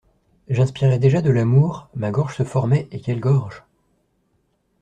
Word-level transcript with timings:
J’inspirais 0.49 0.97
déjà 0.97 1.21
de 1.21 1.29
l’amour, 1.29 1.87
ma 1.93 2.09
gorge 2.09 2.35
se 2.35 2.41
formait, 2.43 2.87
et 2.91 2.99
quelle 2.99 3.19
gorge! 3.19 3.63